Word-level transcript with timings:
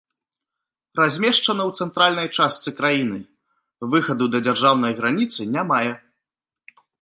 Размешчана 0.99 1.63
ў 1.69 1.83
цэнтральнай 1.83 2.27
частцы 2.37 2.69
краіны, 2.79 3.19
выхаду 3.93 4.25
да 4.37 4.43
дзяржаўнай 4.49 4.93
граніцы 5.03 5.41
не 5.59 5.63
мае. 5.75 5.93